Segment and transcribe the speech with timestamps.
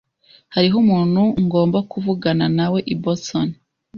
[0.53, 3.47] Hariho umuntu ngomba kuvugana nawe i Boston.